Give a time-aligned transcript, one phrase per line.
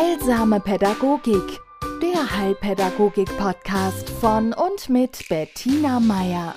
[0.00, 1.58] Heilsame Pädagogik,
[2.00, 6.54] der Heilpädagogik-Podcast von und mit Bettina Meier.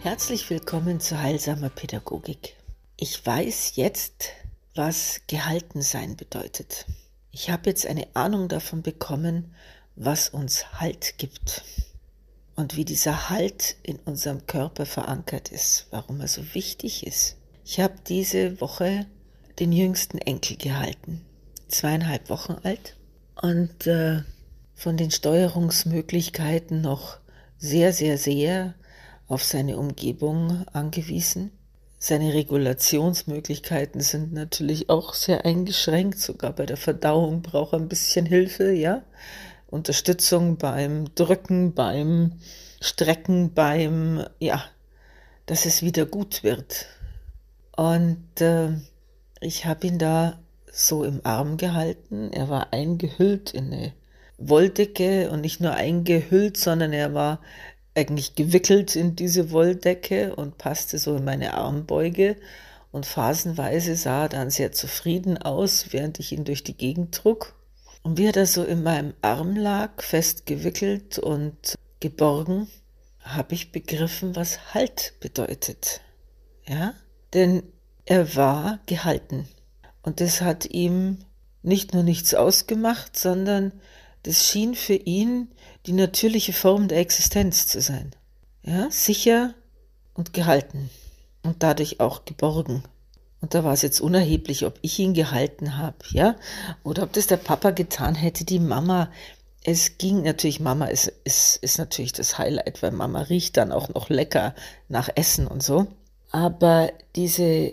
[0.00, 2.56] Herzlich willkommen zu Heilsamer Pädagogik.
[2.96, 4.30] Ich weiß jetzt,
[4.74, 6.86] was gehalten sein bedeutet.
[7.30, 9.54] Ich habe jetzt eine Ahnung davon bekommen,
[9.94, 11.62] was uns Halt gibt
[12.56, 17.36] und wie dieser Halt in unserem Körper verankert ist, warum er so wichtig ist.
[17.66, 19.04] Ich habe diese Woche
[19.58, 21.22] den jüngsten Enkel gehalten,
[21.68, 22.96] zweieinhalb Wochen alt
[23.40, 24.22] und äh,
[24.74, 27.18] von den Steuerungsmöglichkeiten noch
[27.58, 28.74] sehr, sehr, sehr
[29.26, 31.50] auf seine Umgebung angewiesen.
[31.98, 38.24] Seine Regulationsmöglichkeiten sind natürlich auch sehr eingeschränkt, sogar bei der Verdauung braucht er ein bisschen
[38.24, 39.02] Hilfe, ja.
[39.66, 42.34] Unterstützung beim Drücken, beim
[42.80, 44.64] Strecken, beim, ja,
[45.46, 46.86] dass es wieder gut wird.
[47.76, 48.70] Und äh,
[49.40, 50.38] ich habe ihn da
[50.72, 52.32] so im Arm gehalten.
[52.32, 53.92] Er war eingehüllt in eine
[54.38, 57.40] Wolldecke und nicht nur eingehüllt, sondern er war
[57.94, 62.36] eigentlich gewickelt in diese Wolldecke und passte so in meine Armbeuge.
[62.92, 67.54] Und phasenweise sah er dann sehr zufrieden aus, während ich ihn durch die Gegend trug.
[68.02, 72.68] Und wie er da so in meinem Arm lag, fest gewickelt und geborgen,
[73.20, 76.00] habe ich begriffen, was Halt bedeutet.
[76.66, 76.94] Ja?
[77.34, 77.62] Denn
[78.06, 79.48] er war gehalten.
[80.02, 81.18] Und das hat ihm
[81.62, 83.72] nicht nur nichts ausgemacht, sondern
[84.22, 85.48] das schien für ihn
[85.86, 88.12] die natürliche Form der Existenz zu sein.
[88.62, 89.54] Ja, sicher
[90.14, 90.90] und gehalten
[91.42, 92.82] und dadurch auch geborgen.
[93.40, 96.34] Und da war es jetzt unerheblich, ob ich ihn gehalten habe, ja,
[96.82, 99.10] oder ob das der Papa getan hätte, die Mama.
[99.64, 103.88] Es ging natürlich, Mama ist, ist, ist natürlich das Highlight, weil Mama riecht dann auch
[103.90, 104.54] noch lecker
[104.88, 105.86] nach Essen und so.
[106.30, 107.70] Aber diese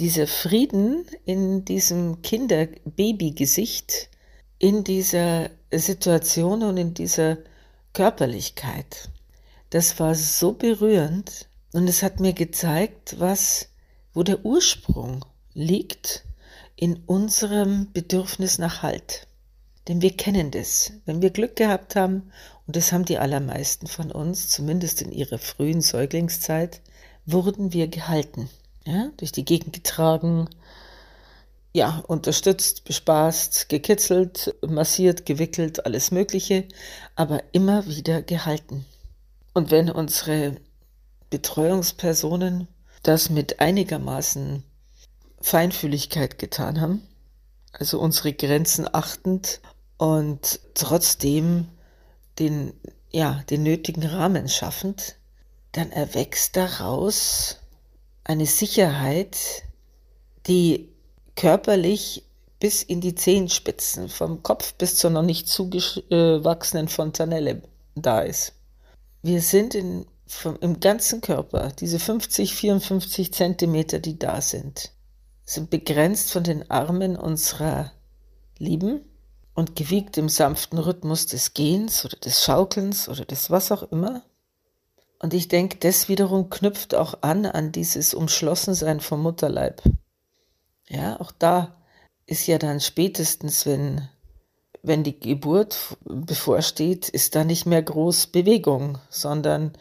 [0.00, 4.10] dieser Frieden in diesem Kinder-Baby-Gesicht,
[4.60, 7.38] in dieser Situation und in dieser
[7.94, 9.10] Körperlichkeit,
[9.70, 13.70] das war so berührend und es hat mir gezeigt, was,
[14.14, 16.24] wo der Ursprung liegt
[16.76, 19.26] in unserem Bedürfnis nach Halt.
[19.88, 20.92] Denn wir kennen das.
[21.06, 22.30] Wenn wir Glück gehabt haben,
[22.66, 26.82] und das haben die allermeisten von uns, zumindest in ihrer frühen Säuglingszeit,
[27.26, 28.48] wurden wir gehalten
[28.88, 30.48] ja, durch die Gegend getragen,
[31.74, 36.66] ja, unterstützt, bespaßt, gekitzelt, massiert, gewickelt, alles Mögliche,
[37.14, 38.86] aber immer wieder gehalten.
[39.52, 40.56] Und wenn unsere
[41.28, 42.68] Betreuungspersonen
[43.02, 44.64] das mit einigermaßen
[45.40, 47.06] Feinfühligkeit getan haben,
[47.72, 49.60] also unsere Grenzen achtend
[49.98, 51.68] und trotzdem
[52.38, 52.72] den,
[53.10, 55.16] ja, den nötigen Rahmen schaffend,
[55.72, 57.58] dann erwächst daraus
[58.28, 59.64] eine Sicherheit,
[60.46, 60.90] die
[61.34, 62.24] körperlich
[62.60, 67.62] bis in die Zehenspitzen, vom Kopf bis zur noch nicht zugewachsenen Fontanelle
[67.94, 68.52] da ist.
[69.22, 74.92] Wir sind in, vom, im ganzen Körper, diese 50, 54 Zentimeter, die da sind,
[75.44, 77.92] sind begrenzt von den Armen unserer
[78.58, 79.00] Lieben
[79.54, 84.22] und gewiegt im sanften Rhythmus des Gehens oder des Schaukelns oder des was auch immer.
[85.20, 89.82] Und ich denke, das wiederum knüpft auch an an dieses Umschlossensein vom Mutterleib.
[90.88, 91.76] Ja, auch da
[92.26, 94.08] ist ja dann spätestens, wenn,
[94.82, 99.72] wenn die Geburt bevorsteht, ist da nicht mehr groß Bewegung, sondern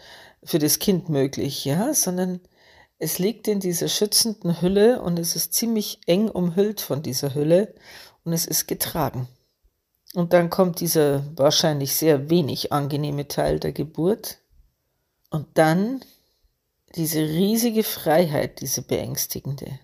[0.43, 2.39] für das Kind möglich, ja, sondern
[2.99, 7.75] es liegt in dieser schützenden Hülle und es ist ziemlich eng umhüllt von dieser Hülle
[8.23, 9.27] und es ist getragen.
[10.15, 14.39] Und dann kommt dieser wahrscheinlich sehr wenig angenehme Teil der Geburt,
[15.29, 16.03] und dann
[16.95, 19.79] diese riesige Freiheit, diese beängstigende,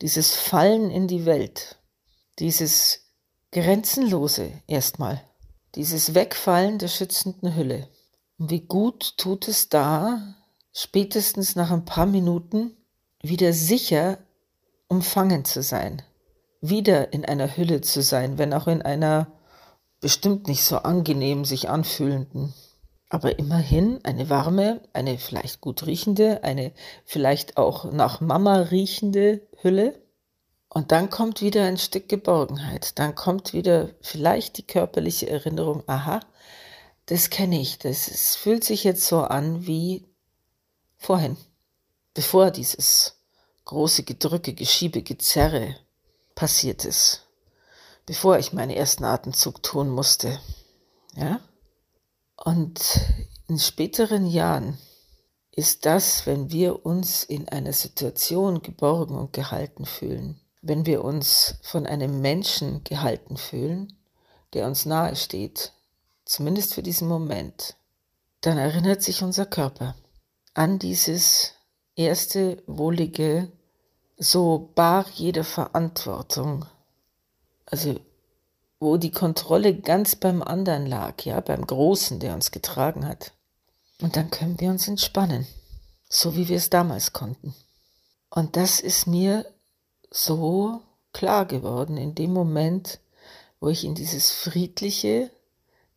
[0.00, 1.78] dieses Fallen in die Welt,
[2.38, 3.00] dieses
[3.52, 5.22] Grenzenlose erstmal,
[5.74, 7.88] dieses Wegfallen der schützenden Hülle.
[8.38, 10.34] Und wie gut tut es da,
[10.72, 12.76] spätestens nach ein paar Minuten
[13.22, 14.18] wieder sicher
[14.88, 16.02] umfangen zu sein,
[16.60, 19.32] wieder in einer Hülle zu sein, wenn auch in einer
[20.00, 22.54] bestimmt nicht so angenehm sich anfühlenden
[23.08, 26.72] aber immerhin eine warme, eine vielleicht gut riechende, eine
[27.04, 30.02] vielleicht auch nach Mama riechende Hülle.
[30.68, 32.98] Und dann kommt wieder ein Stück Geborgenheit.
[32.98, 36.20] Dann kommt wieder vielleicht die körperliche Erinnerung, aha,
[37.06, 37.78] das kenne ich.
[37.78, 40.06] Das es fühlt sich jetzt so an wie
[40.96, 41.36] vorhin,
[42.14, 43.16] bevor dieses
[43.64, 45.76] große Gedrücke, Geschiebe, Gezerre
[46.34, 47.26] passiert ist,
[48.04, 50.40] bevor ich meinen ersten Atemzug tun musste.
[51.14, 51.40] Ja?
[52.46, 53.00] Und
[53.48, 54.78] in späteren Jahren
[55.50, 61.56] ist das, wenn wir uns in einer Situation geborgen und gehalten fühlen, wenn wir uns
[61.62, 63.98] von einem Menschen gehalten fühlen,
[64.52, 65.72] der uns nahe steht,
[66.24, 67.74] zumindest für diesen Moment,
[68.42, 69.96] dann erinnert sich unser Körper
[70.54, 71.54] an dieses
[71.96, 73.50] erste wohlige,
[74.18, 76.64] so bar jeder Verantwortung,
[77.64, 77.98] also
[78.78, 83.32] wo die Kontrolle ganz beim anderen lag, ja, beim Großen, der uns getragen hat.
[84.00, 85.46] Und dann können wir uns entspannen,
[86.08, 87.54] so wie wir es damals konnten.
[88.28, 89.46] Und das ist mir
[90.10, 90.80] so
[91.12, 93.00] klar geworden in dem Moment,
[93.60, 95.30] wo ich in dieses friedliche,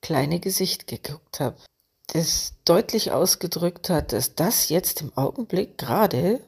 [0.02, 1.58] kleine Gesicht geguckt habe,
[2.08, 6.40] das deutlich ausgedrückt hat, dass das jetzt im Augenblick gerade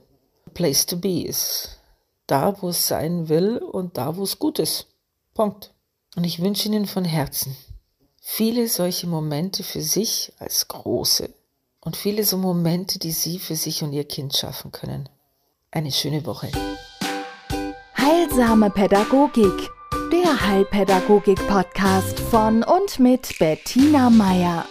[0.53, 1.79] place to be ist.
[2.27, 4.87] Da, wo es sein will und da, wo es gut ist.
[5.33, 5.70] Punkt.
[6.15, 7.55] Und ich wünsche Ihnen von Herzen
[8.21, 11.33] viele solche Momente für sich als große
[11.81, 15.09] und viele so Momente, die Sie für sich und Ihr Kind schaffen können.
[15.71, 16.49] Eine schöne Woche.
[17.97, 19.69] Heilsame Pädagogik,
[20.11, 24.65] der Heilpädagogik-Podcast von und mit Bettina Meier.